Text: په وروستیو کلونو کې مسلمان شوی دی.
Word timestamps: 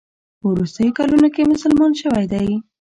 په 0.39 0.45
وروستیو 0.53 0.95
کلونو 0.97 1.27
کې 1.35 1.49
مسلمان 1.53 1.91
شوی 2.01 2.25
دی. 2.33 2.47